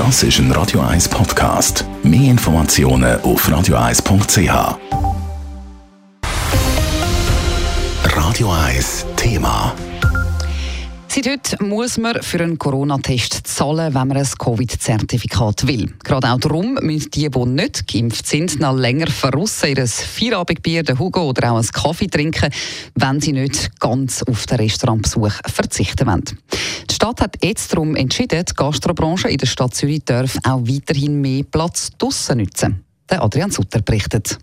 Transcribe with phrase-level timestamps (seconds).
[0.00, 1.84] Das ist ein Radio 1 Podcast.
[2.02, 4.78] Mehr Informationen auf radio1.ch.
[8.16, 9.74] Radio 1 Thema.
[11.06, 15.92] Seit heute muss man für einen Corona-Test zahlen, wenn man ein Covid-Zertifikat will.
[16.02, 20.98] Gerade auch darum müssen die, die nicht geimpft sind, noch länger verrussen ihr Feierabendbier, den
[20.98, 22.50] Hugo oder auch einen Kaffee trinken,
[22.94, 26.24] wenn sie nicht ganz auf den Restaurantbesuch verzichten wollen.
[27.00, 31.44] Stadt hat jetzt darum entschieden, die Gastrobranche in der Stadt Zürich darf auch weiterhin mehr
[31.44, 32.84] Platz draussen nutzen.
[33.08, 34.36] Der Adrian Sutter berichtet.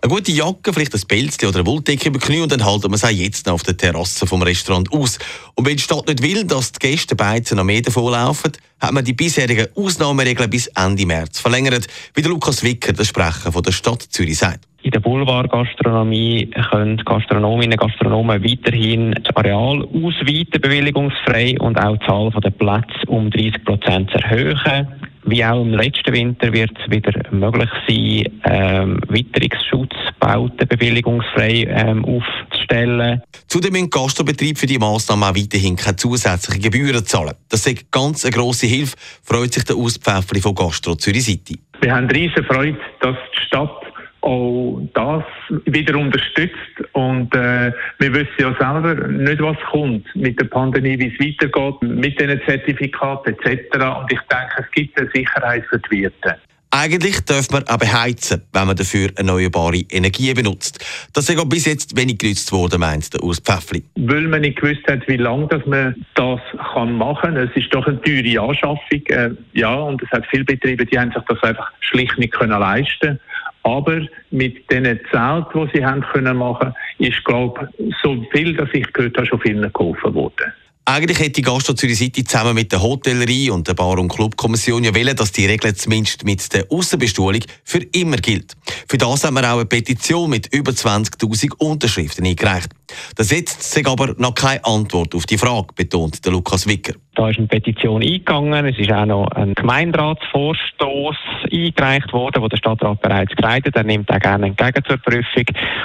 [0.00, 2.94] Eine gute Jacke, vielleicht ein Pelzchen oder eine Wolldecke über Knie und dann halten wir
[2.94, 5.18] es auch jetzt noch auf der Terrasse vom Restaurant aus.
[5.56, 9.04] Und wenn die Stadt nicht will, dass die Gäste beizen noch mehr davonlaufen, hat man
[9.04, 13.72] die bisherigen Ausnahmeregeln bis Ende März verlängert, wie der Lukas Wicker, der Sprecher von der
[13.72, 14.68] Stadt Zürich, sagt.
[14.84, 22.06] In der Boulevardgastronomie können Gastronominnen und Gastronomen weiterhin das Areal ausweiten, bewilligungsfrei und auch die
[22.06, 24.88] Zahl der Plätze um 30 Prozent erhöhen.
[25.24, 33.22] Wie auch im letzten Winter wird es wieder möglich sein, ähm, Witterungsschutzbauten bewilligungsfrei ähm, aufzustellen.
[33.48, 37.32] Zudem müssen Gastrobetriebe für die Massnahmen auch weiterhin keine zusätzlichen Gebühren zahlen.
[37.48, 41.58] Das ist ganz eine grosse Hilfe, freut sich der Auspfäffli von Gastro Zürich City.
[41.80, 43.83] Wir haben riesen Freude, dass die Stadt
[44.24, 45.24] auch das
[45.66, 46.54] wieder unterstützt.
[46.92, 51.82] Und äh, wir wissen ja selber nicht, was kommt mit der Pandemie, wie es weitergeht,
[51.82, 53.74] mit diesen Zertifikaten etc.
[54.00, 56.36] Und ich denke, es gibt eine Sicherheit für die Wirte.
[56.76, 60.84] Eigentlich darf man auch beheizen, wenn man dafür erneuerbare Energie benutzt.
[61.12, 63.84] Das ist bis jetzt wenig genutzt worden, meint der Urs Pfäffli.
[63.94, 66.40] Weil man nicht gewusst hat, wie lange dass man das
[66.72, 67.36] kann machen kann.
[67.36, 69.06] Es ist doch eine teure Anschaffung.
[69.06, 72.58] Äh, ja, und es hat viele Betriebe, die haben sich das einfach schlicht nicht können
[72.58, 73.20] leisten
[73.64, 77.68] aber mit den Zelten, die sie haben können machen, ist, glaube
[78.02, 80.52] so viel, dass ich gehört habe, schon vielen geholfen worden.
[80.86, 84.84] Eigentlich hätte die Gastro Zürich City zusammen mit der Hotellerie und der Bar- und Clubkommission
[84.84, 88.52] ja wollen, dass die Regel zumindest mit der Aussenbestuhlung für immer gilt.
[88.86, 92.68] Für das haben wir auch eine Petition mit über 20.000 Unterschriften eingereicht.
[93.16, 96.92] Das jetzt sei aber noch keine Antwort auf die Frage, betont der Lukas Wicker.
[97.14, 98.66] Da ist eine Petition eingegangen.
[98.66, 101.16] Es ist auch noch ein Gemeinderatsvorstoß
[101.52, 103.76] eingereicht worden, wo der Stadtrat bereits geleitet.
[103.76, 105.44] Er nimmt auch gerne entgegen zur Prüfung.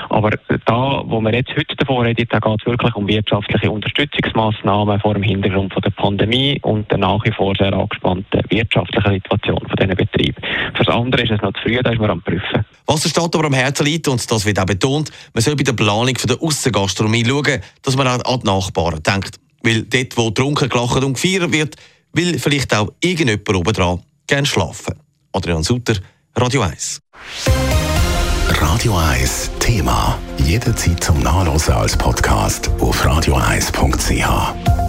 [0.09, 0.31] Aber
[0.65, 5.13] da, wo wir jetzt heute davor reden, da geht es wirklich um wirtschaftliche Unterstützungsmaßnahmen vor
[5.13, 9.75] dem Hintergrund von der Pandemie und der nach wie vor sehr angespannten wirtschaftlichen Situation von
[9.79, 10.41] diesen Betrieben.
[10.73, 12.65] Für das andere ist es noch zu früh, da ist man am Prüfen.
[12.87, 15.63] Was der Stadt aber am Herzen liegt, und das wird auch betont, man soll bei
[15.63, 19.39] der Planung von der Aussengastronomie schauen, dass man auch an die Nachbarn denkt.
[19.63, 21.75] Weil dort, wo trunken, gelacht und gefeiert wird,
[22.13, 24.95] will vielleicht auch irgendjemand oben dran gerne schlafen.
[25.31, 25.95] Adrian Sutter,
[26.35, 27.01] Radio 1.
[28.47, 30.17] Radio 1 Thema.
[30.37, 34.88] Jederzeit zum Nachlesen als Podcast auf radio1.ch.